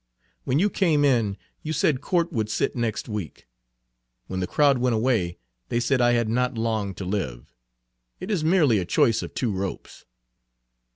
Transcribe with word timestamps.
When 0.45 0.57
you 0.57 0.71
came 0.71 1.05
in, 1.05 1.37
you 1.61 1.73
said 1.73 2.01
Court 2.01 2.33
would 2.33 2.49
sit 2.49 2.75
next 2.75 3.07
week. 3.07 3.47
When 4.25 4.39
the 4.39 4.47
crowd 4.47 4.79
went 4.79 4.95
away 4.95 5.37
they 5.69 5.79
said 5.79 6.01
I 6.01 6.13
had 6.13 6.27
not 6.27 6.57
long 6.57 6.95
to 6.95 7.05
live. 7.05 7.53
It 8.19 8.31
is 8.31 8.43
merely 8.43 8.79
a 8.79 8.85
choice 8.85 9.21
of 9.21 9.35
two 9.35 9.51
ropes." 9.51 10.05